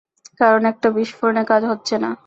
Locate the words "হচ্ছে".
1.71-1.95